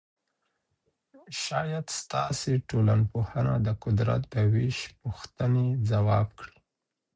[1.43, 6.57] شاید سیاسي ټولنپوهنه د قدرت د وېش پوښتنې ځواب کړي.